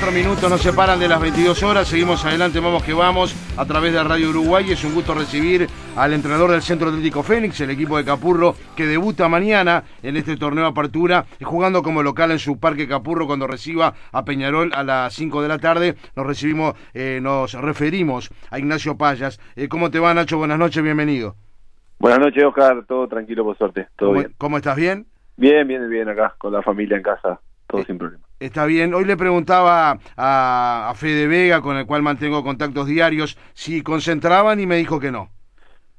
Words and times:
Cuatro 0.00 0.18
minutos 0.18 0.48
nos 0.50 0.62
separan 0.62 0.98
de 0.98 1.08
las 1.08 1.20
22 1.20 1.62
horas. 1.62 1.86
Seguimos 1.86 2.24
adelante, 2.24 2.58
vamos 2.58 2.82
que 2.82 2.94
vamos 2.94 3.36
a 3.58 3.66
través 3.66 3.92
de 3.92 4.02
Radio 4.02 4.30
Uruguay. 4.30 4.70
Es 4.70 4.82
un 4.82 4.94
gusto 4.94 5.12
recibir 5.12 5.66
al 5.94 6.14
entrenador 6.14 6.52
del 6.52 6.62
Centro 6.62 6.88
Atlético 6.88 7.22
Fénix, 7.22 7.60
el 7.60 7.68
equipo 7.68 7.98
de 7.98 8.04
Capurro, 8.06 8.54
que 8.74 8.86
debuta 8.86 9.28
mañana 9.28 9.84
en 10.02 10.16
este 10.16 10.38
torneo 10.38 10.64
apertura, 10.64 11.26
jugando 11.42 11.82
como 11.82 12.02
local 12.02 12.30
en 12.30 12.38
su 12.38 12.58
parque 12.58 12.88
Capurro 12.88 13.26
cuando 13.26 13.46
reciba 13.46 13.92
a 14.10 14.24
Peñarol 14.24 14.72
a 14.74 14.82
las 14.84 15.12
5 15.12 15.42
de 15.42 15.48
la 15.48 15.58
tarde. 15.58 15.96
Nos 16.16 16.26
recibimos, 16.26 16.76
eh, 16.94 17.18
nos 17.20 17.52
referimos 17.52 18.30
a 18.50 18.58
Ignacio 18.58 18.96
Payas. 18.96 19.38
Eh, 19.54 19.68
¿Cómo 19.68 19.90
te 19.90 19.98
va, 19.98 20.14
Nacho? 20.14 20.38
Buenas 20.38 20.58
noches, 20.58 20.82
bienvenido. 20.82 21.36
Buenas 21.98 22.20
noches, 22.20 22.42
Oscar. 22.42 22.86
Todo 22.88 23.06
tranquilo, 23.06 23.44
por 23.44 23.58
suerte. 23.58 23.88
Todo 23.96 24.08
¿Cómo, 24.08 24.20
bien. 24.20 24.34
¿Cómo 24.38 24.56
estás? 24.56 24.76
¿Bien? 24.76 25.06
Bien, 25.36 25.68
bien, 25.68 25.90
bien 25.90 26.08
acá, 26.08 26.36
con 26.38 26.54
la 26.54 26.62
familia 26.62 26.96
en 26.96 27.02
casa. 27.02 27.38
Todo 27.66 27.82
Eh, 27.82 27.84
sin 27.86 27.98
problema. 27.98 28.24
Está 28.40 28.64
bien. 28.64 28.94
Hoy 28.94 29.04
le 29.04 29.18
preguntaba 29.18 29.98
a, 30.16 30.88
a 30.88 30.94
Fede 30.94 31.26
Vega, 31.26 31.60
con 31.60 31.76
el 31.76 31.84
cual 31.84 32.02
mantengo 32.02 32.42
contactos 32.42 32.86
diarios, 32.86 33.36
si 33.52 33.82
concentraban 33.82 34.58
y 34.58 34.66
me 34.66 34.76
dijo 34.76 34.98
que 34.98 35.12
no. 35.12 35.28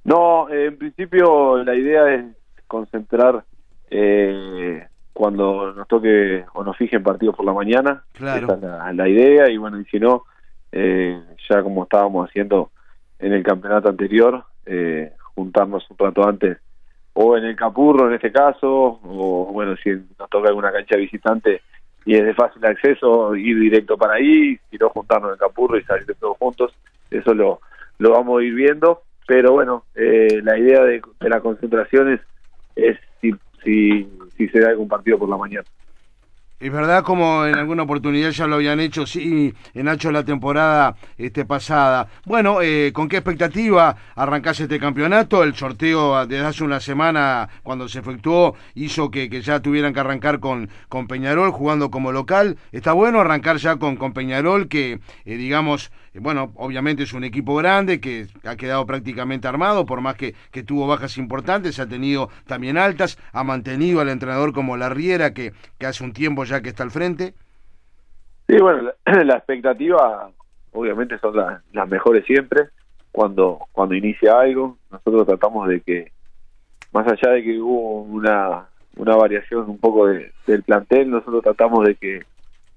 No, 0.03 0.49
eh, 0.49 0.65
en 0.65 0.77
principio 0.77 1.63
la 1.63 1.75
idea 1.75 2.12
es 2.15 2.25
concentrar 2.65 3.43
eh, 3.91 4.88
cuando 5.13 5.71
nos 5.73 5.88
toque 5.88 6.43
o 6.53 6.63
nos 6.63 6.75
fijen 6.77 7.03
partidos 7.03 7.35
por 7.35 7.45
la 7.45 7.53
mañana. 7.53 8.03
Claro. 8.13 8.48
Esa 8.48 8.55
es 8.55 8.62
la, 8.62 8.93
la 8.93 9.07
idea 9.07 9.48
y 9.51 9.57
bueno, 9.57 9.79
y 9.79 9.85
si 9.85 9.99
no, 9.99 10.23
eh, 10.71 11.21
ya 11.48 11.62
como 11.62 11.84
estábamos 11.84 12.27
haciendo 12.27 12.71
en 13.20 13.34
el 13.34 13.43
campeonato 13.43 13.89
anterior, 13.89 14.45
eh, 14.65 15.13
juntarnos 15.35 15.87
un 15.91 15.98
rato 15.99 16.27
antes 16.27 16.57
o 17.13 17.37
en 17.37 17.43
el 17.43 17.55
Capurro 17.55 18.07
en 18.07 18.15
este 18.15 18.31
caso, 18.31 18.99
o 19.03 19.49
bueno, 19.51 19.76
si 19.84 19.91
nos 19.91 20.29
toca 20.29 20.49
alguna 20.49 20.71
cancha 20.71 20.98
visitante 20.98 21.62
y 22.05 22.15
es 22.15 22.25
de 22.25 22.33
fácil 22.33 22.65
acceso, 22.65 23.35
ir 23.35 23.59
directo 23.59 23.97
para 23.97 24.15
ahí, 24.15 24.59
si 24.69 24.77
no 24.77 24.89
juntarnos 24.89 25.31
en 25.31 25.37
Capurro 25.37 25.77
y 25.77 25.83
salir 25.83 26.07
todos 26.19 26.37
juntos, 26.37 26.73
eso 27.09 27.34
lo, 27.34 27.62
lo 27.99 28.12
vamos 28.12 28.41
a 28.41 28.43
ir 28.43 28.53
viendo, 28.53 29.01
pero 29.27 29.51
bueno, 29.51 29.85
eh, 29.95 30.41
la 30.43 30.57
idea 30.57 30.84
de, 30.84 31.01
de 31.20 31.29
la 31.29 31.41
concentración 31.41 32.13
es, 32.13 32.21
es 32.76 32.98
si, 33.21 33.31
si, 33.63 34.09
si 34.37 34.48
se 34.48 34.59
da 34.59 34.70
algún 34.70 34.87
partido 34.87 35.20
por 35.20 35.29
la 35.29 35.37
mañana. 35.37 35.65
Es 36.62 36.71
verdad, 36.71 37.04
como 37.04 37.48
en 37.48 37.55
alguna 37.55 37.81
oportunidad 37.81 38.29
ya 38.29 38.45
lo 38.45 38.57
habían 38.57 38.79
hecho, 38.79 39.07
sí, 39.07 39.51
en 39.73 39.85
Nacho 39.85 40.12
la 40.12 40.23
temporada 40.23 40.95
este, 41.17 41.43
pasada. 41.43 42.07
Bueno, 42.23 42.62
eh, 42.62 42.91
¿con 42.93 43.09
qué 43.09 43.17
expectativa 43.17 43.95
arrancás 44.13 44.59
este 44.59 44.77
campeonato? 44.79 45.41
El 45.43 45.55
sorteo 45.55 46.27
desde 46.27 46.45
hace 46.45 46.63
una 46.63 46.79
semana, 46.79 47.49
cuando 47.63 47.87
se 47.87 47.98
efectuó, 47.98 48.54
hizo 48.76 49.09
que, 49.09 49.27
que 49.27 49.41
ya 49.41 49.59
tuvieran 49.59 49.91
que 49.91 50.01
arrancar 50.01 50.39
con, 50.39 50.70
con 50.87 51.07
Peñarol 51.07 51.49
jugando 51.49 51.89
como 51.89 52.12
local. 52.12 52.57
Está 52.71 52.93
bueno 52.93 53.21
arrancar 53.21 53.57
ya 53.57 53.77
con, 53.77 53.95
con 53.95 54.13
Peñarol, 54.13 54.67
que 54.67 54.99
eh, 55.26 55.37
digamos, 55.37 55.91
eh, 56.13 56.20
bueno, 56.20 56.51
obviamente 56.57 57.01
es 57.01 57.13
un 57.13 57.23
equipo 57.23 57.55
grande, 57.55 57.99
que 57.99 58.27
ha 58.43 58.55
quedado 58.55 58.85
prácticamente 58.85 59.48
armado, 59.48 59.87
por 59.87 60.01
más 60.01 60.13
que, 60.13 60.35
que 60.51 60.62
tuvo 60.62 60.85
bajas 60.85 61.17
importantes, 61.17 61.79
ha 61.79 61.87
tenido 61.87 62.29
también 62.45 62.77
altas, 62.77 63.17
ha 63.34 63.43
mantenido 63.43 63.99
al 63.99 64.09
entrenador 64.09 64.53
como 64.53 64.78
la 64.78 64.89
Riera, 64.89 65.34
que, 65.34 65.53
que 65.79 65.88
hace 65.88 66.03
un 66.03 66.13
tiempo 66.13 66.44
ya 66.50 66.50
que 66.59 66.69
está 66.69 66.84
al 66.84 66.91
frente. 66.91 67.34
Sí, 68.47 68.57
bueno, 68.59 68.91
la, 69.06 69.35
expectativa 69.38 70.30
obviamente 70.74 71.18
son 71.19 71.38
la- 71.38 71.62
las 71.72 71.88
mejores 71.88 72.25
siempre 72.25 72.63
cuando 73.12 73.59
cuando 73.72 73.96
inicia 73.96 74.40
algo. 74.40 74.78
Nosotros 74.90 75.28
tratamos 75.28 75.69
de 75.69 75.79
que, 75.81 76.12
más 76.91 77.07
allá 77.07 77.31
de 77.34 77.44
que 77.44 77.59
hubo 77.59 78.02
una, 78.02 78.68
una 78.97 79.16
variación 79.16 79.69
un 79.69 79.78
poco 79.78 80.07
de- 80.07 80.31
del 80.47 80.63
plantel, 80.63 81.09
nosotros 81.09 81.44
tratamos 81.44 81.85
de 81.85 81.96
que 81.96 82.24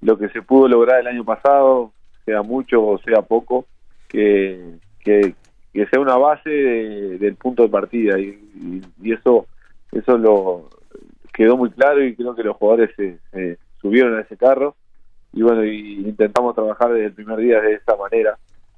lo 0.01 0.17
que 0.17 0.29
se 0.29 0.41
pudo 0.41 0.67
lograr 0.69 0.99
el 1.01 1.07
año 1.07 1.25
pasado, 1.25 1.91
sea 2.25 2.41
mucho 2.41 2.85
o 2.85 2.97
sea 2.99 3.21
poco, 3.21 3.65
que, 4.07 4.75
que, 4.99 5.35
sea 5.73 5.99
una 5.99 6.15
base 6.15 6.49
de- 6.49 7.17
del 7.17 7.35
punto 7.35 7.63
de 7.63 7.69
partida 7.69 8.17
y, 8.19 8.27
y- 8.55 8.81
y 9.01 9.11
eso 9.13 9.47
eso 9.91 10.17
lo 10.17 10.69
quedó 11.33 11.57
muy 11.57 11.69
claro 11.71 12.03
y 12.03 12.15
creo 12.15 12.35
que 12.35 12.43
los 12.43 12.55
jugadores 12.57 12.91
se, 12.95 13.17
se 13.31 13.57
subieron 13.85 14.17
a 14.17 14.21
ese 14.21 14.35
carro 14.35 14.75
y 15.31 15.43
bueno, 15.43 15.63
y 15.63 16.07
intentamos 16.07 16.55
trabajar 16.55 16.91
desde 16.91 17.05
el 17.05 17.13
primer 17.13 17.37
día 17.37 17.61
de 17.61 17.73
esa 17.73 17.95
manera. 17.95 18.35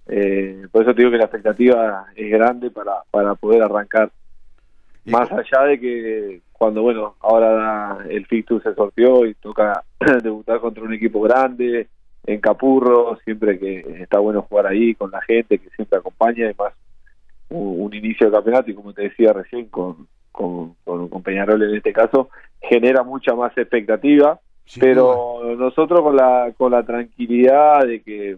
Eh, 0.08 0.68
por 0.70 0.82
eso 0.82 0.94
te 0.94 1.02
digo 1.02 1.12
que 1.12 1.18
la 1.18 1.26
expectativa 1.26 2.08
es 2.14 2.30
grande 2.30 2.72
para, 2.72 3.04
para 3.10 3.36
poder 3.36 3.64
arrancar. 3.64 4.12
Y 5.06 5.12
Más 5.12 5.32
allá 5.32 5.64
de 5.64 5.80
que 5.80 6.42
cuando, 6.52 6.82
bueno, 6.82 7.16
ahora 7.22 8.00
el 8.10 8.26
fixture 8.26 8.62
se 8.62 8.76
sorteó 8.76 9.26
y 9.26 9.36
toca 9.36 9.82
debutar 10.24 10.60
contra 10.60 10.84
un 10.84 10.94
equipo 10.94 11.22
grande, 11.22 11.88
en 12.26 12.42
Capurro, 12.42 13.18
siempre 13.24 13.58
que 13.58 14.02
está 14.02 14.20
bueno 14.20 14.42
jugar 14.42 14.68
ahí 14.68 14.94
con 14.96 15.10
la 15.12 15.22
gente 15.22 15.60
que 15.60 15.70
siempre 15.70 16.00
acompaña, 16.00 16.46
además 16.46 16.74
un, 17.50 17.86
un 17.86 17.94
inicio 17.94 18.28
de 18.28 18.34
campeonato 18.34 18.70
y 18.70 18.74
como 18.74 18.92
te 18.92 19.04
decía 19.04 19.32
recién 19.32 19.68
con, 19.68 20.08
con, 20.34 20.76
con, 20.84 21.08
con 21.08 21.24
Peñarol 21.24 21.64
en 21.64 21.76
este 21.76 21.94
caso, 21.94 22.30
genera 22.62 23.04
mucha 23.04 23.34
más 23.34 23.58
expectativa 23.58 24.42
sin 24.68 24.90
duda. 24.92 25.22
pero 25.42 25.56
nosotros 25.58 26.02
con 26.02 26.16
la 26.16 26.54
con 26.58 26.72
la 26.72 26.84
tranquilidad 26.84 27.86
de 27.88 28.02
que 28.02 28.38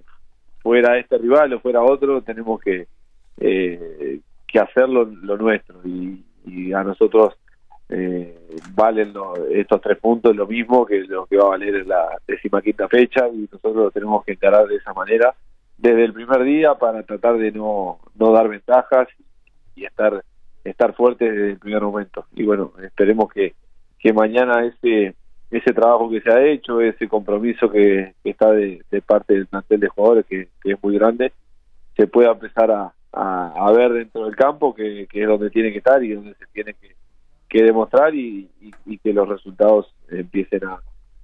fuera 0.62 0.98
este 0.98 1.18
rival 1.18 1.54
o 1.54 1.60
fuera 1.60 1.82
otro 1.84 2.22
tenemos 2.22 2.60
que 2.62 2.88
eh, 3.40 4.20
que 4.48 4.60
hacer 4.60 4.90
lo, 4.90 5.06
lo 5.06 5.38
nuestro 5.38 5.80
y, 5.86 6.24
y 6.46 6.74
a 6.74 6.84
nosotros 6.84 7.34
eh, 7.90 8.38
valen 8.76 9.14
lo- 9.14 9.36
estos 9.48 9.82
tres 9.82 9.98
puntos 9.98 10.36
lo 10.36 10.46
mismo 10.48 10.86
que 10.86 11.02
lo 11.02 11.26
que 11.26 11.38
va 11.38 11.46
a 11.46 11.50
valer 11.50 11.76
en 11.76 11.88
la 11.88 12.18
decimaquinta 12.28 12.88
fecha 12.88 13.28
y 13.30 13.48
nosotros 13.52 13.76
lo 13.76 13.92
tenemos 13.92 14.24
que 14.26 14.34
encarar 14.34 14.68
de 14.68 14.76
esa 14.76 14.94
manera 14.94 15.34
desde 15.78 16.04
el 16.04 16.14
primer 16.14 16.44
día 16.44 16.76
para 16.76 17.04
tratar 17.04 17.38
de 17.38 17.52
no, 17.52 18.00
no 18.16 18.32
dar 18.34 18.50
ventajas 18.50 19.08
y 19.76 19.86
estar 19.86 20.24
estar 20.64 20.94
fuertes 20.94 21.32
desde 21.32 21.52
el 21.52 21.60
primer 21.60 21.82
momento 21.82 22.26
y 22.36 22.44
bueno 22.44 22.74
esperemos 22.84 23.32
que 23.32 23.54
que 23.98 24.14
mañana 24.14 24.66
ese 24.66 25.16
ese 25.52 25.74
trabajo 25.74 26.10
que 26.10 26.22
se 26.22 26.32
ha 26.32 26.46
hecho, 26.46 26.80
ese 26.80 27.08
compromiso 27.08 27.70
que, 27.70 28.14
está 28.24 28.52
de, 28.52 28.84
parte 29.06 29.34
del 29.34 29.48
plantel 29.48 29.80
de 29.80 29.90
jugadores, 29.90 30.26
que, 30.28 30.48
es 30.64 30.84
muy 30.84 30.98
grande, 30.98 31.34
se 31.98 32.08
pueda 32.08 32.32
empezar 32.32 32.72
a, 32.72 33.72
ver 33.72 33.94
dentro 33.94 34.26
del 34.26 34.36
campo, 34.36 34.76
que, 34.76 35.08
es 35.12 35.28
donde 35.28 35.50
tiene 35.50 35.72
que 35.72 35.80
estar 35.80 36.04
y 36.04 36.14
donde 36.14 36.36
se 36.36 36.46
tiene 36.54 36.76
que, 37.48 37.64
demostrar 37.64 38.14
y, 38.14 38.48
y- 38.86 38.98
que 39.00 39.12
los 39.12 39.28
resultados 39.28 39.94
empiecen 40.10 40.62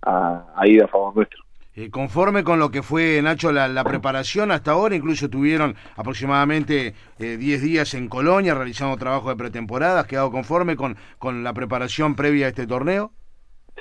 a, 0.02 0.66
ir 0.66 0.84
a 0.84 0.88
favor 0.88 1.16
nuestro. 1.16 1.44
Eh, 1.76 1.90
conforme 1.90 2.44
con 2.44 2.58
lo 2.58 2.72
que 2.72 2.82
fue, 2.82 3.22
Nacho, 3.22 3.52
la, 3.52 3.68
la 3.68 3.84
preparación 3.84 4.50
hasta 4.52 4.72
ahora, 4.72 4.96
incluso 4.96 5.30
tuvieron 5.30 5.76
aproximadamente 5.98 6.96
eh, 7.20 7.38
10 7.38 7.62
días 7.62 7.94
en 7.96 8.08
Colonia 8.08 8.56
realizando 8.56 8.96
trabajo 8.96 9.30
de 9.30 9.36
pretemporada, 9.36 10.00
¿has 10.00 10.08
quedado 10.08 10.32
conforme 10.32 10.78
con, 10.78 10.96
con 11.20 11.44
la 11.44 11.54
preparación 11.54 12.16
previa 12.16 12.46
a 12.46 12.50
este 12.50 12.66
torneo? 12.66 13.12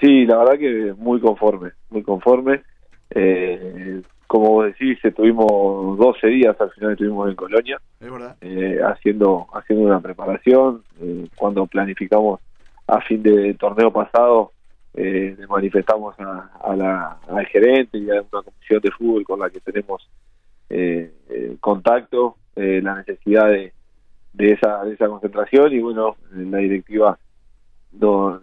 Sí, 0.01 0.27
la 0.27 0.39
verdad 0.39 0.59
que 0.59 0.95
muy 0.97 1.21
conforme, 1.21 1.71
muy 1.91 2.03
conforme. 2.03 2.63
Eh, 3.11 4.03
como 4.27 4.51
vos 4.51 4.67
decís, 4.67 4.99
estuvimos 5.05 5.97
12 5.99 6.27
días, 6.27 6.61
al 6.61 6.71
final 6.73 6.93
estuvimos 6.93 7.29
en 7.29 7.37
Colonia. 7.37 7.81
Es 8.01 8.11
verdad. 8.11 8.37
eh, 8.41 8.81
haciendo 8.85 9.47
haciendo 9.55 9.87
una 9.87 10.01
preparación 10.01 10.83
eh, 11.01 11.29
cuando 11.37 11.67
planificamos 11.67 12.41
a 12.87 13.01
fin 13.03 13.23
de 13.23 13.55
torneo 13.55 13.91
pasado 13.93 14.51
eh, 14.95 15.35
le 15.39 15.47
manifestamos 15.47 16.15
a, 16.21 16.51
a 16.63 16.77
la, 16.77 17.19
al 17.29 17.47
gerente 17.47 17.99
y 17.99 18.11
a 18.11 18.15
una 18.33 18.43
comisión 18.43 18.81
de 18.83 18.91
fútbol 18.91 19.25
con 19.25 19.41
la 19.41 19.51
que 19.51 19.61
tenemos 19.61 20.09
eh, 20.71 21.11
eh, 21.31 21.57
contacto 21.61 22.37
eh, 22.57 22.81
la 22.83 22.97
necesidad 22.97 23.49
de, 23.49 23.73
de 24.33 24.53
esa 24.53 24.85
de 24.85 24.95
esa 24.95 25.09
concentración 25.09 25.73
y 25.73 25.81
bueno 25.81 26.17
la 26.33 26.59
directiva 26.59 27.19
no, 28.01 28.41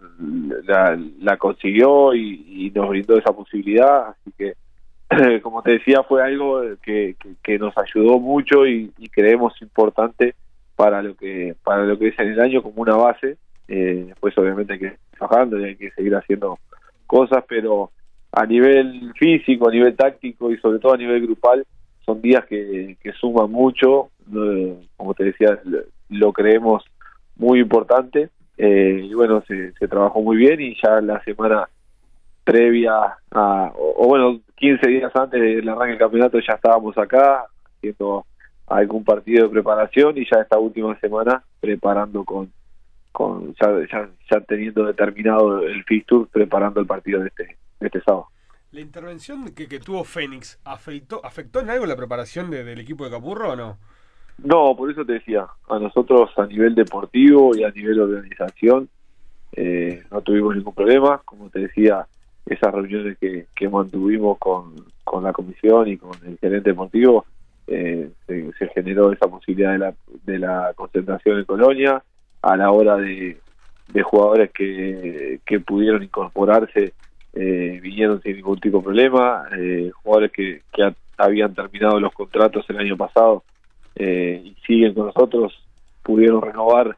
la, 1.20 1.36
consiguió 1.36 2.14
y, 2.14 2.70
nos 2.74 2.88
brindó 2.88 3.18
esa 3.18 3.32
posibilidad 3.32 4.08
así 4.08 4.32
que 4.36 4.54
como 5.42 5.62
te 5.62 5.72
decía, 5.72 6.02
fue 6.04 6.22
algo 6.22 6.62
que, 6.82 7.16
que, 7.42 7.58
nos 7.58 7.74
ayudó 7.76 8.18
mucho 8.18 8.66
y, 8.66 8.90
creemos 9.10 9.60
importante 9.60 10.34
para 10.74 11.02
lo 11.02 11.14
que 11.14 11.54
para 11.62 11.84
lo 11.84 11.98
que 11.98 12.08
es 12.08 12.18
en 12.18 12.28
el 12.32 12.40
año 12.40 12.62
como 12.62 12.80
una 12.80 12.96
base. 12.96 13.36
Eh, 13.68 14.04
después 14.08 14.36
obviamente 14.38 14.72
hay 14.72 14.78
que 14.78 14.96
trabajando 15.16 15.60
y 15.60 15.64
hay 15.64 15.76
que 15.76 15.90
seguir 15.90 16.14
haciendo 16.14 16.58
cosas, 17.06 17.44
pero 17.46 17.90
a 18.32 18.46
nivel 18.46 19.12
físico, 19.18 19.68
a 19.68 19.72
nivel 19.72 19.94
táctico 19.94 20.50
y 20.50 20.56
sobre 20.58 20.78
todo 20.78 20.94
a 20.94 20.96
nivel 20.96 21.22
grupal, 21.22 21.66
son 22.04 22.20
días 22.22 22.44
que, 22.46 22.96
que 23.00 23.12
suman 23.12 23.50
mucho. 23.50 24.10
Eh, 24.34 24.76
como 24.96 25.14
te 25.14 25.24
decía, 25.24 25.60
lo 26.08 26.32
creemos 26.32 26.84
muy 27.36 27.60
importante. 27.60 28.30
Eh, 28.64 29.08
y 29.10 29.14
bueno, 29.14 29.42
se, 29.48 29.72
se 29.72 29.88
trabajó 29.88 30.22
muy 30.22 30.36
bien 30.36 30.60
y 30.60 30.76
ya 30.80 31.00
la 31.00 31.20
semana 31.24 31.68
previa 32.44 33.18
a, 33.32 33.72
o, 33.74 34.06
bueno, 34.06 34.40
15 34.54 34.88
días 34.88 35.10
antes 35.16 35.40
del 35.40 35.68
arranque 35.68 35.90
del 35.90 35.98
campeonato 35.98 36.38
ya 36.38 36.54
estábamos 36.54 36.96
acá 36.96 37.46
haciendo 37.76 38.24
algún 38.68 39.02
partido 39.02 39.42
de 39.42 39.52
preparación 39.52 40.16
y 40.16 40.24
ya 40.30 40.42
esta 40.42 40.60
última 40.60 40.96
semana 41.00 41.42
preparando 41.58 42.22
con, 42.22 42.52
con 43.10 43.52
ya, 43.60 43.68
ya, 43.90 44.08
ya 44.30 44.40
teniendo 44.42 44.86
determinado 44.86 45.66
el 45.66 45.82
fixture, 45.82 46.28
preparando 46.30 46.78
el 46.78 46.86
partido 46.86 47.18
de 47.18 47.30
este, 47.30 47.56
de 47.80 47.86
este 47.88 48.00
sábado. 48.02 48.28
¿La 48.70 48.80
intervención 48.80 49.52
que, 49.56 49.66
que 49.66 49.80
tuvo 49.80 50.04
Fénix 50.04 50.60
afectó, 50.62 51.20
afectó 51.26 51.58
en 51.58 51.70
algo 51.70 51.84
la 51.84 51.96
preparación 51.96 52.48
del 52.48 52.78
equipo 52.78 53.04
de 53.04 53.10
Capurro 53.10 53.54
o 53.54 53.56
no? 53.56 53.78
No, 54.38 54.74
por 54.76 54.90
eso 54.90 55.04
te 55.04 55.14
decía, 55.14 55.46
a 55.68 55.78
nosotros 55.78 56.30
a 56.36 56.46
nivel 56.46 56.74
deportivo 56.74 57.56
y 57.56 57.64
a 57.64 57.70
nivel 57.70 58.00
organización 58.00 58.88
eh, 59.52 60.02
no 60.10 60.20
tuvimos 60.22 60.56
ningún 60.56 60.74
problema, 60.74 61.20
como 61.24 61.48
te 61.50 61.60
decía, 61.60 62.06
esas 62.46 62.72
reuniones 62.72 63.18
que, 63.18 63.46
que 63.54 63.68
mantuvimos 63.68 64.38
con, 64.38 64.74
con 65.04 65.24
la 65.24 65.32
comisión 65.32 65.88
y 65.88 65.96
con 65.96 66.12
el 66.26 66.38
gerente 66.38 66.70
deportivo, 66.70 67.24
eh, 67.66 68.10
se, 68.26 68.68
generó 68.74 69.12
esa 69.12 69.28
posibilidad 69.28 69.72
de 69.72 69.78
la, 69.78 69.94
de 70.24 70.38
la 70.38 70.72
concentración 70.74 71.38
en 71.38 71.44
Colonia, 71.44 72.02
a 72.42 72.56
la 72.56 72.70
hora 72.72 72.96
de, 72.96 73.38
de 73.92 74.02
jugadores 74.02 74.50
que, 74.50 75.40
que 75.46 75.60
pudieron 75.60 76.02
incorporarse, 76.02 76.94
eh, 77.34 77.80
vinieron 77.82 78.20
sin 78.22 78.36
ningún 78.36 78.58
tipo 78.58 78.78
de 78.78 78.84
problema, 78.84 79.44
eh, 79.56 79.90
jugadores 80.02 80.32
que, 80.32 80.62
que 80.72 80.94
habían 81.16 81.54
terminado 81.54 82.00
los 82.00 82.12
contratos 82.12 82.64
el 82.68 82.78
año 82.78 82.96
pasado 82.96 83.44
eh, 83.96 84.42
y 84.44 84.54
siguen 84.66 84.94
con 84.94 85.06
nosotros, 85.06 85.52
pudieron 86.02 86.42
renovar 86.42 86.96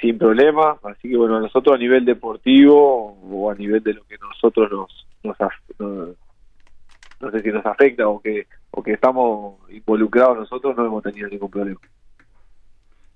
sin 0.00 0.18
problema, 0.18 0.78
así 0.82 1.08
que 1.08 1.16
bueno, 1.16 1.40
nosotros 1.40 1.74
a 1.74 1.78
nivel 1.78 2.04
deportivo 2.04 3.18
o 3.22 3.50
a 3.50 3.54
nivel 3.54 3.82
de 3.82 3.94
lo 3.94 4.04
que 4.04 4.18
nosotros 4.18 4.70
nos, 4.70 5.06
nos, 5.24 6.16
no 7.20 7.30
sé 7.30 7.40
si 7.40 7.48
nos 7.48 7.64
afecta 7.64 8.06
o 8.06 8.20
que 8.20 8.46
o 8.70 8.82
que 8.82 8.92
estamos 8.92 9.56
involucrados 9.70 10.36
nosotros 10.36 10.76
no 10.76 10.84
hemos 10.84 11.02
tenido 11.02 11.28
ningún 11.28 11.50
problema. 11.50 11.80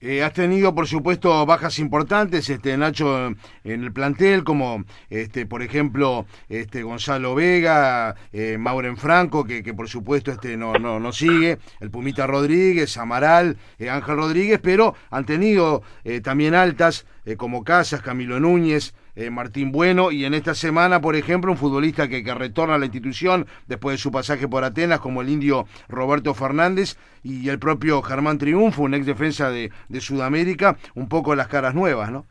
Eh, 0.03 0.23
has 0.23 0.33
tenido, 0.33 0.75
por 0.75 0.87
supuesto, 0.87 1.45
bajas 1.45 1.79
importantes, 1.79 2.49
este 2.49 2.75
Nacho, 2.79 3.27
en 3.65 3.85
el 3.85 3.93
plantel, 3.93 4.45
como, 4.45 4.85
este, 5.11 5.45
por 5.45 5.61
ejemplo, 5.61 6.25
este 6.49 6.83
Gonzalo 6.83 7.35
Vega, 7.35 8.17
eh, 8.33 8.57
Mauren 8.59 8.97
Franco, 8.97 9.45
que, 9.45 9.63
que, 9.63 9.75
por 9.75 9.91
supuesto 9.91 10.33
este 10.33 10.57
no, 10.57 10.73
no, 10.73 10.99
no 11.01 11.13
sigue, 11.13 11.59
el 11.81 11.91
Pumita 11.91 12.27
Rodríguez, 12.27 12.97
Amaral, 12.97 13.59
eh, 13.79 13.91
Ángel 13.91 14.17
Rodríguez, 14.17 14.59
pero 14.63 14.95
han 15.11 15.27
tenido 15.27 15.83
eh, 16.05 16.23
también 16.23 16.55
altas 16.55 17.05
eh, 17.27 17.37
como 17.37 17.63
Casas, 17.63 18.01
Camilo 18.01 18.41
Núñez, 18.41 18.95
eh, 19.21 19.31
Martín 19.31 19.71
Bueno, 19.71 20.11
y 20.11 20.25
en 20.25 20.35
esta 20.35 20.55
semana, 20.55 21.01
por 21.01 21.15
ejemplo, 21.15 21.51
un 21.51 21.59
futbolista 21.59 22.09
que, 22.09 22.25
que, 22.25 22.35
retorna 22.35 22.77
a 22.77 22.79
la 22.79 22.87
institución 22.87 23.47
después 23.67 23.95
de 23.95 23.99
su 23.99 24.11
pasaje 24.11 24.49
por 24.49 24.65
Atenas, 24.65 25.01
como 25.01 25.21
el 25.21 25.29
indio 25.29 25.67
Roberto 25.89 26.35
Fernández, 26.35 26.97
y 27.23 27.49
el 27.49 27.59
propio 27.59 28.01
Germán 28.03 28.39
Triunfo, 28.39 28.83
un 28.83 28.95
ex 28.95 29.07
defensa 29.07 29.51
de, 29.51 29.71
de 29.89 30.01
Sudamérica, 30.01 30.77
un 30.95 31.09
poco 31.09 31.35
las 31.35 31.49
caras 31.49 31.75
nuevas, 31.75 32.11
¿no? 32.11 32.25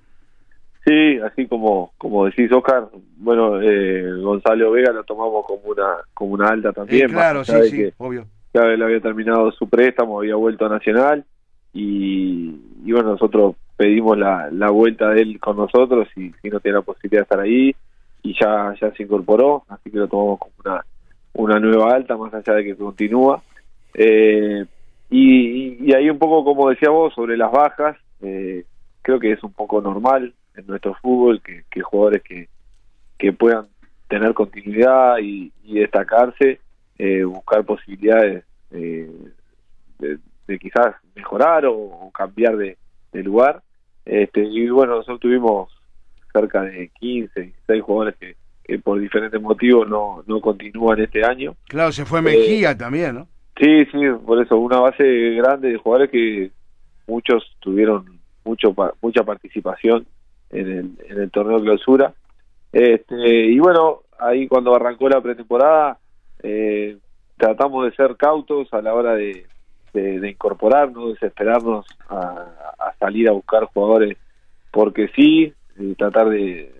Sí, 0.86 1.20
así 1.20 1.46
como 1.46 1.92
como 1.98 2.26
decís 2.26 2.52
Oscar, 2.52 2.88
bueno, 3.18 3.62
eh, 3.62 4.12
Gonzalo 4.22 4.72
Vega 4.72 4.92
lo 4.92 5.04
tomamos 5.04 5.46
como 5.46 5.62
una 5.66 5.98
como 6.14 6.34
una 6.34 6.48
alta 6.48 6.72
también. 6.72 7.10
Eh, 7.10 7.14
claro, 7.14 7.44
sí, 7.44 7.54
sí, 7.70 7.78
que, 7.78 7.94
obvio. 7.98 8.26
Ya 8.54 8.64
él 8.64 8.82
había 8.82 9.00
terminado 9.00 9.52
su 9.52 9.70
préstamo, 9.70 10.20
había 10.20 10.36
vuelto 10.36 10.66
a 10.66 10.70
Nacional 10.70 11.26
y, 11.74 12.56
y 12.84 12.92
bueno, 12.92 13.12
nosotros 13.12 13.56
pedimos 13.80 14.18
la, 14.18 14.50
la 14.52 14.70
vuelta 14.70 15.08
de 15.10 15.22
él 15.22 15.40
con 15.40 15.56
nosotros 15.56 16.10
y 16.18 16.34
si 16.42 16.50
no 16.50 16.60
tiene 16.60 16.80
la 16.80 16.84
posibilidad 16.84 17.22
de 17.22 17.24
estar 17.24 17.40
ahí 17.40 17.74
y 18.22 18.36
ya 18.38 18.76
ya 18.80 18.92
se 18.92 19.04
incorporó, 19.04 19.64
así 19.70 19.90
que 19.90 20.00
lo 20.00 20.08
tomamos 20.10 20.40
como 20.40 20.54
una 20.66 20.84
una 21.34 21.60
nueva 21.60 21.94
alta, 21.96 22.18
más 22.18 22.34
allá 22.34 22.54
de 22.56 22.66
que 22.66 22.76
continúa. 22.76 23.42
Eh, 23.94 24.66
y, 25.10 25.86
y, 25.86 25.94
ahí 25.94 26.10
un 26.10 26.20
poco 26.20 26.44
como 26.44 26.70
decía 26.70 26.90
vos 26.90 27.14
sobre 27.14 27.38
las 27.38 27.52
bajas, 27.52 27.96
eh, 28.22 28.66
creo 29.02 29.20
que 29.20 29.31
es 29.31 29.42
un 29.44 29.54
poco 29.54 29.80
normal 29.81 30.34
en 30.56 30.68
nuestro 30.68 30.96
fútbol 30.96 31.42
que, 31.42 31.81
jugadores 31.81 32.22
que, 32.24 32.50
que 33.18 33.31
puedan 33.31 33.68
tener 34.10 34.34
continuidad 34.34 35.18
y, 35.22 35.52
destacarse, 35.64 36.60
eh, 36.98 37.24
buscar 37.24 37.64
posibilidades 37.64 38.44
eh, 38.72 39.10
de, 40.00 40.18
de, 40.48 40.60
quizás 40.60 40.96
mejorar 41.16 41.66
o, 41.66 42.12
cambiar 42.14 42.58
de, 42.58 42.76
lugar. 43.24 43.62
Este, 44.10 44.44
y 44.44 44.68
bueno, 44.70 44.96
nosotros 44.96 45.20
tuvimos 45.20 45.70
cerca 46.34 46.64
de 46.64 46.90
15, 47.00 47.40
16 47.40 47.84
jugadores 47.84 48.16
que, 48.20 48.36
que 48.64 48.80
por 48.80 49.00
diferentes 49.00 49.40
motivos 49.40 49.88
no, 49.88 50.24
no 50.26 50.42
continúan 50.42 51.00
este 51.00 51.24
año. 51.24 51.56
Claro, 51.68 51.92
se 51.92 52.06
fue 52.06 52.20
Mejía 52.20 52.76
también, 52.76 53.16
¿no? 53.16 53.28
Sí, 53.60 53.86
sí, 53.92 54.00
por 54.26 54.42
eso, 54.42 54.58
una 54.58 54.80
base 54.80 55.04
grande 55.36 55.70
de 55.70 55.78
jugadores 55.78 56.10
que 56.10 56.50
muchos 57.06 57.56
tuvieron 57.60 58.20
mucho 58.44 58.74
mucha 59.00 59.24
participación 59.24 60.08
en 60.50 60.72
el, 60.72 60.92
en 61.08 61.22
el 61.22 61.30
torneo 61.30 61.62
clausura. 61.62 62.12
Este, 62.72 63.46
y 63.46 63.60
bueno, 63.60 64.00
ahí 64.18 64.48
cuando 64.48 64.76
arrancó 64.76 65.08
la 65.08 65.22
pretemporada, 65.22 66.00
eh, 66.42 66.98
tratamos 67.38 67.86
de 67.86 67.96
ser 67.96 68.18
cautos 68.18 68.74
a 68.74 68.82
la 68.82 68.96
hora 68.96 69.14
de, 69.14 69.46
de, 69.94 70.20
de 70.20 70.30
incorporarnos, 70.30 71.14
desesperarnos 71.14 71.86
a, 72.10 72.46
a, 72.80 72.94
salir 73.00 73.30
a 73.30 73.34
buscar 73.34 73.66
jugadores 73.66 74.18
porque 74.72 75.10
sí, 75.16 75.54
y 75.78 75.96
tratar 75.96 76.30
de, 76.30 76.74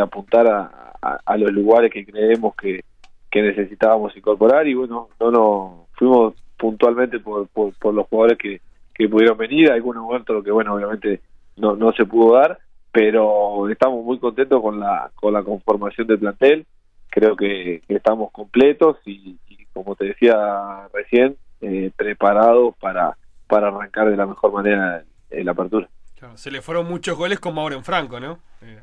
apuntar 0.00 0.46
a, 0.48 1.36
los 1.36 1.52
lugares 1.52 1.92
que 1.92 2.04
creemos 2.04 2.54
que, 2.56 2.82
que 3.30 3.42
necesitábamos 3.42 4.16
incorporar. 4.16 4.66
Y 4.66 4.74
bueno, 4.74 5.08
no 5.20 5.30
nos 5.30 5.88
fuimos 5.92 6.34
puntualmente 6.56 7.20
por, 7.20 7.48
por, 7.48 7.94
los 7.94 8.06
jugadores 8.08 8.38
que, 8.38 8.60
que 8.94 9.08
pudieron 9.08 9.36
venir, 9.36 9.70
algunos 9.70 10.06
otros 10.08 10.42
que 10.42 10.50
bueno, 10.50 10.74
obviamente 10.74 11.20
no, 11.56 11.76
no 11.76 11.92
se 11.92 12.04
pudo 12.06 12.34
dar, 12.34 12.58
pero 12.90 13.68
estamos 13.68 14.04
muy 14.04 14.18
contentos 14.18 14.60
con 14.60 14.80
la, 14.80 15.10
con 15.14 15.32
la 15.32 15.42
conformación 15.42 16.06
del 16.06 16.18
plantel, 16.18 16.66
creo 17.08 17.36
que, 17.36 17.82
que 17.86 17.94
estamos 17.94 18.32
completos 18.32 18.96
y, 19.04 19.36
y, 19.48 19.66
como 19.72 19.94
te 19.94 20.06
decía 20.06 20.88
recién, 20.92 21.36
eh, 21.68 21.90
preparados 21.96 22.76
para, 22.76 23.16
para 23.48 23.68
arrancar 23.68 24.08
de 24.08 24.16
la 24.16 24.24
mejor 24.26 24.52
manera 24.52 25.02
en 25.30 25.44
la 25.44 25.50
apertura. 25.50 25.88
Claro, 26.16 26.36
se 26.36 26.50
le 26.52 26.62
fueron 26.62 26.86
muchos 26.86 27.18
goles 27.18 27.40
con 27.40 27.56
Mauren 27.56 27.82
Franco, 27.82 28.20
¿no? 28.20 28.38
Eh. 28.62 28.80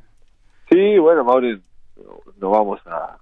Sí, 0.70 0.98
bueno, 1.00 1.24
Mauren, 1.24 1.64
no 2.42 2.50
vamos 2.50 2.82
a, 2.86 3.18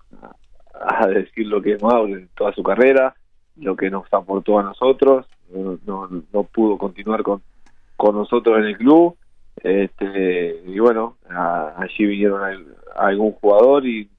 a, 0.74 1.08
decir 1.08 1.46
lo 1.46 1.62
que 1.62 1.74
es 1.74 1.84
Mauren 1.84 2.28
toda 2.36 2.54
su 2.54 2.64
carrera, 2.64 3.16
lo 3.58 3.76
que 3.76 3.92
nos 3.92 4.12
aportó 4.12 4.58
a 4.58 4.64
nosotros, 4.64 5.28
no, 5.54 5.78
no, 5.86 6.10
no 6.34 6.44
pudo 6.44 6.80
continuar 6.80 7.22
con, 7.22 7.44
con 7.96 8.16
nosotros 8.16 8.58
en 8.58 8.66
el 8.66 8.78
club, 8.78 9.16
este, 9.62 10.64
y 10.66 10.80
bueno, 10.80 11.18
a, 11.30 11.76
allí 11.78 12.06
vinieron 12.06 12.42
a, 12.42 13.00
a 13.00 13.08
algún 13.10 13.34
jugador 13.34 13.86
y 13.86 14.10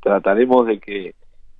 trataremos 0.00 0.66
de 0.66 0.80
que 0.80 1.14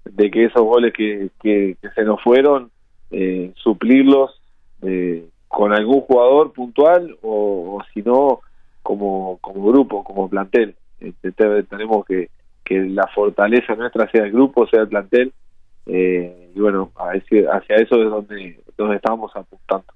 de 0.04 0.30
que 0.30 0.44
esos 0.44 0.62
goles 0.62 0.92
que, 0.92 1.30
que, 1.42 1.76
que 1.80 1.90
se 1.90 2.04
nos 2.04 2.22
fueron 2.22 2.70
eh, 3.10 3.52
suplirlos 3.56 4.40
eh, 4.82 5.28
con 5.48 5.72
algún 5.72 6.00
jugador 6.02 6.52
puntual 6.52 7.16
o, 7.22 7.78
o 7.78 7.84
si 7.92 8.02
no 8.02 8.40
como 8.82 9.38
como 9.40 9.72
grupo 9.72 10.04
como 10.04 10.28
plantel 10.28 10.76
este, 11.00 11.32
tenemos 11.32 12.04
que 12.04 12.30
que 12.64 12.80
la 12.80 13.06
fortaleza 13.14 13.74
nuestra 13.74 14.10
sea 14.10 14.24
el 14.24 14.32
grupo 14.32 14.66
sea 14.66 14.82
el 14.82 14.88
plantel 14.88 15.32
eh, 15.86 16.50
y 16.54 16.60
bueno, 16.60 16.90
hacia, 16.96 17.52
hacia 17.52 17.76
eso 17.76 18.02
es 18.02 18.10
donde, 18.10 18.60
donde 18.76 18.96
estamos 18.96 19.30
apuntando. 19.34 19.86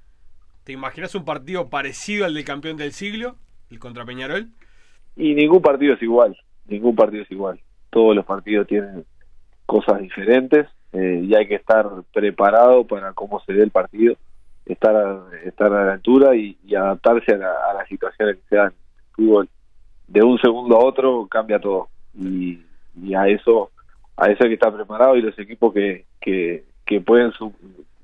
¿Te 0.64 0.72
imaginas 0.72 1.14
un 1.14 1.24
partido 1.24 1.68
parecido 1.68 2.24
al 2.24 2.34
del 2.34 2.44
campeón 2.44 2.76
del 2.76 2.92
siglo, 2.92 3.36
el 3.70 3.78
contra 3.80 4.04
Peñarol? 4.04 4.48
Y 5.16 5.34
ningún 5.34 5.60
partido 5.60 5.94
es 5.94 6.02
igual, 6.02 6.36
ningún 6.66 6.94
partido 6.94 7.24
es 7.24 7.30
igual. 7.30 7.60
Todos 7.90 8.14
los 8.14 8.24
partidos 8.24 8.68
tienen 8.68 9.04
cosas 9.66 10.00
diferentes 10.00 10.66
eh, 10.92 11.20
y 11.24 11.34
hay 11.34 11.46
que 11.46 11.56
estar 11.56 11.88
preparado 12.12 12.84
para 12.86 13.12
cómo 13.12 13.40
se 13.40 13.52
dé 13.52 13.62
el 13.62 13.70
partido, 13.70 14.16
estar 14.66 14.94
a, 14.94 15.22
estar 15.44 15.72
a 15.72 15.84
la 15.86 15.92
altura 15.94 16.34
y, 16.36 16.56
adaptarse 16.74 17.32
a 17.32 17.38
la, 17.38 17.52
a 17.70 17.74
la 17.74 17.86
situación 17.86 18.34
que 18.34 18.48
se 18.48 18.56
dan. 18.56 18.72
El 18.72 19.14
fútbol 19.14 19.48
de 20.08 20.22
un 20.22 20.38
segundo 20.38 20.76
a 20.76 20.84
otro 20.84 21.26
cambia 21.28 21.60
todo 21.60 21.88
y, 22.14 22.60
a 23.16 23.28
eso 23.28 23.70
a 24.16 24.26
eso 24.26 24.42
hay 24.42 24.50
que 24.50 24.54
estar 24.54 24.74
preparado 24.74 25.16
y 25.16 25.22
los 25.22 25.38
equipos 25.38 25.72
que, 25.72 26.04
que, 26.20 26.64
que 26.84 27.00
pueden 27.00 27.32
su, 27.32 27.54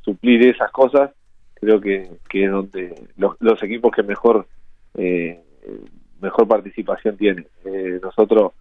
suplir 0.03 0.47
esas 0.47 0.71
cosas, 0.71 1.11
creo 1.55 1.81
que, 1.81 2.09
que 2.31 2.45
es 2.45 2.51
donde 2.51 2.95
los, 3.19 3.37
los 3.41 3.63
equipos 3.63 3.93
que 3.93 4.03
mejor 4.03 4.47
eh, 4.95 5.43
mejor 6.21 6.49
participación 6.49 7.17
tienen. 7.17 7.47
Eh, 7.65 7.99
nosotros, 8.03 8.53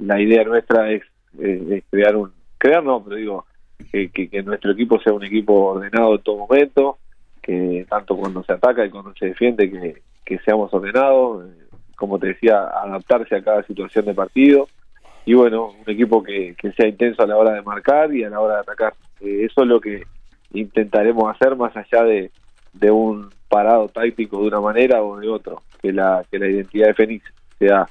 la 0.00 0.20
idea 0.20 0.44
nuestra 0.44 0.90
es, 0.90 1.02
eh, 1.38 1.66
es, 1.70 1.84
crear 1.90 2.16
un, 2.16 2.32
crear 2.58 2.82
no, 2.82 3.02
pero 3.04 3.16
digo, 3.16 3.46
que, 3.90 4.42
nuestro 4.42 4.72
equipo 4.72 5.00
sea 5.00 5.12
un 5.12 5.24
equipo 5.24 5.52
ordenado 5.66 6.14
en 6.14 6.22
todo 6.22 6.38
momento, 6.38 6.98
que 7.42 7.86
tanto 7.88 8.16
cuando 8.16 8.42
se 8.42 8.52
ataca 8.52 8.84
y 8.84 8.90
cuando 8.90 9.14
se 9.14 9.26
defiende, 9.26 9.70
que, 10.24 10.38
seamos 10.44 10.72
ordenados, 10.74 11.46
como 11.96 12.18
te 12.18 12.28
decía, 12.28 12.64
adaptarse 12.64 13.36
a 13.36 13.42
cada 13.42 13.62
situación 13.62 14.04
de 14.04 14.14
partido 14.14 14.68
y 15.24 15.34
bueno, 15.34 15.74
un 15.84 15.92
equipo 15.92 16.22
que, 16.22 16.54
sea 16.76 16.86
intenso 16.86 17.22
a 17.22 17.26
la 17.26 17.36
hora 17.36 17.52
de 17.52 17.62
marcar 17.62 18.14
y 18.14 18.22
a 18.22 18.30
la 18.30 18.40
hora 18.40 18.54
de 18.54 18.60
atacar. 18.60 18.94
Eh, 19.20 19.44
eso 19.44 19.62
es 19.62 19.68
lo 19.68 19.80
que 19.80 20.04
intentaremos 20.52 21.28
hacer 21.34 21.56
más 21.56 21.76
allá 21.76 22.04
de, 22.04 22.30
de, 22.72 22.90
un 22.90 23.30
parado 23.48 23.88
táctico 23.88 24.40
de 24.40 24.48
una 24.48 24.60
manera 24.60 25.02
o 25.02 25.18
de 25.18 25.28
otro, 25.28 25.62
que 25.82 25.92
la, 25.92 26.24
que 26.30 26.38
la 26.38 26.48
identidad 26.48 26.88
de 26.88 26.94
Fénix 26.94 27.24
sea, 27.58 27.88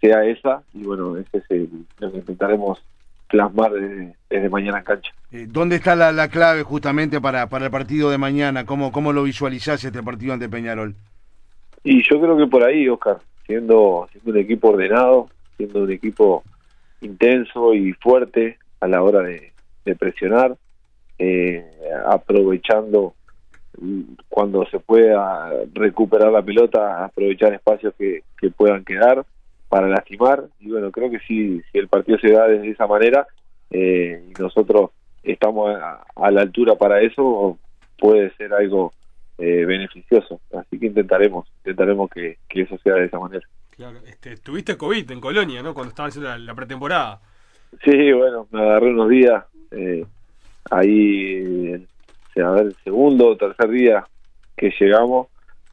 sea 0.00 0.24
esa 0.26 0.62
y 0.74 0.84
bueno, 0.84 1.16
ese 1.16 1.38
es 1.38 1.50
el, 1.50 1.70
lo 1.98 2.12
que 2.12 2.18
intentaremos 2.18 2.82
plasmar 3.28 3.72
desde, 3.72 4.48
mañana 4.48 4.78
en 4.78 4.84
cancha. 4.84 5.12
Eh, 5.32 5.46
¿Dónde 5.48 5.76
está 5.76 5.94
la, 5.96 6.28
clave 6.28 6.62
justamente 6.62 7.20
para, 7.20 7.48
para 7.48 7.66
el 7.66 7.70
partido 7.70 8.10
de 8.10 8.18
mañana? 8.18 8.64
¿Cómo, 8.64 8.92
¿Cómo 8.92 9.12
lo 9.12 9.22
visualizás 9.22 9.84
este 9.84 10.02
partido 10.02 10.32
ante 10.32 10.48
Peñarol? 10.48 10.94
Y 11.82 12.02
yo 12.08 12.20
creo 12.20 12.36
que 12.36 12.46
por 12.46 12.64
ahí, 12.64 12.88
Oscar, 12.88 13.18
siendo, 13.46 14.08
siendo 14.12 14.30
un 14.30 14.38
equipo 14.38 14.68
ordenado, 14.68 15.28
siendo 15.56 15.82
un 15.82 15.92
equipo 15.92 16.42
intenso 17.00 17.74
y 17.74 17.92
fuerte 17.92 18.58
a 18.80 18.88
la 18.88 19.02
hora 19.02 19.20
de, 19.20 19.52
presionar, 19.98 20.56
eh, 21.18 21.62
aprovechando 22.06 23.14
cuando 24.28 24.64
se 24.66 24.78
pueda 24.78 25.50
recuperar 25.74 26.32
la 26.32 26.42
pelota, 26.42 27.04
aprovechar 27.04 27.52
espacios 27.52 27.92
que, 27.98 28.22
que 28.40 28.50
puedan 28.50 28.84
quedar 28.84 29.24
para 29.74 29.88
lastimar. 29.88 30.44
Y 30.60 30.70
bueno, 30.70 30.92
creo 30.92 31.10
que 31.10 31.18
si, 31.26 31.60
si 31.72 31.78
el 31.78 31.88
partido 31.88 32.16
se 32.20 32.30
da 32.30 32.46
de 32.46 32.70
esa 32.70 32.86
manera 32.86 33.26
eh, 33.70 34.24
y 34.30 34.40
nosotros 34.40 34.90
estamos 35.24 35.74
a, 35.74 36.30
la 36.30 36.42
altura 36.42 36.76
para 36.76 37.00
eso, 37.00 37.58
puede 37.98 38.32
ser 38.36 38.54
algo 38.54 38.92
eh, 39.36 39.64
beneficioso. 39.64 40.40
Así 40.56 40.78
que 40.78 40.86
intentaremos, 40.86 41.48
intentaremos 41.64 42.08
que, 42.08 42.38
eso 42.50 42.78
sea 42.84 42.94
de 42.94 43.06
esa 43.06 43.18
manera. 43.18 43.44
Claro, 43.70 43.98
este, 44.06 44.36
tuviste 44.36 44.76
COVID 44.76 45.10
en 45.10 45.20
Colonia, 45.20 45.60
¿no? 45.60 45.74
Cuando 45.74 45.88
estaban 45.88 46.10
haciendo 46.10 46.38
la, 46.38 46.54
pretemporada. 46.54 47.20
Sí, 47.82 48.12
bueno, 48.12 48.46
me 48.52 48.60
agarré 48.60 48.90
unos 48.90 49.08
días. 49.08 49.42
Eh, 49.72 50.06
ahí 50.70 51.84
a 52.36 52.50
ver, 52.50 52.66
el 52.66 52.76
segundo 52.84 53.26
o 53.30 53.36
tercer 53.36 53.70
día 53.70 54.04
que 54.56 54.72
llegamos, 54.78 55.26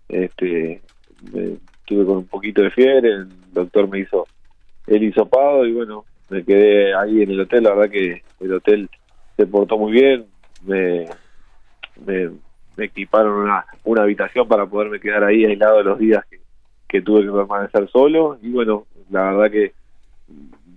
este, 0.10 0.82
estuve 1.24 2.04
con 2.04 2.18
un 2.18 2.28
poquito 2.28 2.64
de 2.64 2.72
fiebre, 2.72 3.26
el 3.52 3.56
doctor 3.56 3.88
me 3.88 4.00
hizo 4.00 4.28
el 4.88 5.04
hisopado 5.04 5.66
y 5.66 5.74
bueno, 5.74 6.06
me 6.30 6.44
quedé 6.44 6.96
ahí 6.96 7.22
en 7.22 7.32
el 7.32 7.42
hotel, 7.42 7.64
la 7.64 7.76
verdad 7.76 7.92
que 7.92 8.24
el 8.40 8.54
hotel 8.54 8.90
se 9.38 9.46
portó 9.46 9.78
muy 9.78 9.92
bien, 9.92 10.26
me, 10.66 11.06
me, 12.06 12.32
equiparon 12.78 13.50
una, 13.84 14.02
habitación 14.02 14.48
para 14.48 14.66
poderme 14.66 15.00
quedar 15.00 15.24
ahí 15.24 15.46
aislado 15.46 15.78
de 15.78 15.84
los 15.84 16.00
días 16.00 16.26
que, 16.30 16.40
que 16.88 17.02
tuve 17.02 17.26
que 17.26 17.32
permanecer 17.32 17.90
solo. 17.90 18.38
Y 18.42 18.52
bueno, 18.52 18.86
la 19.10 19.32
verdad 19.32 19.52
que 19.52 19.74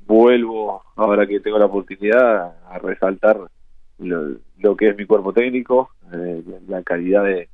vuelvo 0.07 0.83
ahora 0.97 1.27
que 1.27 1.41
tengo 1.41 1.59
la 1.59 1.67
oportunidad 1.67 2.55
a 2.69 2.79
resaltar 2.79 3.39
lo, 3.99 4.77
que 4.77 4.89
es 4.89 4.97
mi 4.97 5.07
cuerpo 5.07 5.33
técnico, 5.33 5.91
eh, 6.13 6.43
la 6.69 6.83
calidad 6.83 7.25
de, 7.25 7.49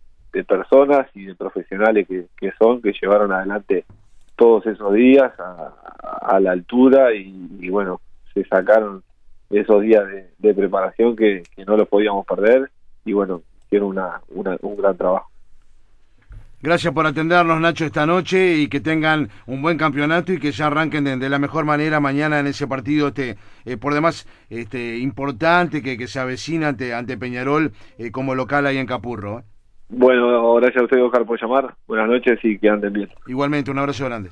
personas 0.44 1.08
y 1.14 1.26
de 1.26 1.34
profesionales 1.34 2.06
que, 2.06 2.52
son, 2.58 2.80
que 2.80 2.92
llevaron 2.92 3.32
adelante 3.32 3.84
todos 4.40 4.64
esos 4.64 4.94
días 4.94 5.30
a, 5.38 6.40
la 6.40 6.52
altura 6.52 7.12
y, 7.12 7.68
bueno, 7.68 8.00
se 8.32 8.42
sacaron 8.46 9.02
esos 9.50 9.82
días 9.82 10.02
de, 10.38 10.54
preparación 10.54 11.14
que, 11.14 11.42
no 11.66 11.76
los 11.76 11.86
podíamos 11.86 12.24
perder 12.24 12.70
y 13.04 13.12
bueno, 13.12 13.42
hicieron 13.66 13.90
una, 13.90 14.22
un 14.30 14.76
gran 14.78 14.96
trabajo. 14.96 15.28
Gracias 16.62 16.94
por 16.94 17.06
atendernos, 17.06 17.60
Nacho, 17.60 17.84
esta 17.84 18.06
noche 18.06 18.56
y 18.56 18.68
que 18.68 18.80
tengan 18.80 19.28
un 19.46 19.60
buen 19.60 19.76
campeonato 19.76 20.32
y 20.32 20.40
que 20.40 20.52
ya 20.52 20.68
arranquen 20.68 21.04
de, 21.04 21.28
la 21.28 21.38
mejor 21.38 21.66
manera 21.66 22.00
mañana 22.00 22.40
en 22.40 22.46
ese 22.46 22.66
partido, 22.66 23.08
este, 23.08 23.36
eh, 23.66 23.76
por 23.76 23.92
demás, 23.92 24.26
este, 24.48 24.96
importante 24.96 25.82
que, 25.82 25.98
que 25.98 26.06
se 26.06 26.18
avecina 26.18 26.68
ante, 26.68 26.94
ante 26.94 27.18
Peñarol 27.18 27.72
eh, 27.98 28.10
como 28.10 28.34
local 28.34 28.66
ahí 28.66 28.78
en 28.78 28.86
Capurro. 28.86 29.40
¿eh? 29.40 29.42
Bueno, 29.90 30.54
gracias 30.54 30.82
a 30.82 30.84
usted, 30.84 31.02
Oscar, 31.02 31.24
por 31.26 31.40
llamar. 31.40 31.74
Buenas 31.86 32.08
noches 32.08 32.38
y 32.44 32.58
que 32.58 32.68
anden 32.68 32.92
bien. 32.92 33.08
Igualmente, 33.26 33.70
un 33.70 33.78
abrazo 33.78 34.04
grande. 34.06 34.30